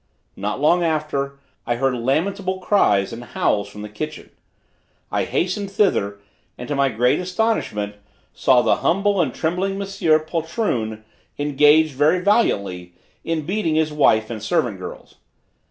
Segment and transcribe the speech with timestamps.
[0.35, 4.31] Not long after, I heard lamentable cries and howls in the kitchen.
[5.11, 6.17] I hastened thither,
[6.57, 7.97] and to my great astonishment,
[8.33, 11.05] saw the humble and trembling Monsieur poltroon
[11.37, 12.93] engaged, very valiantly,
[13.23, 15.17] in beating his wife and servant girls.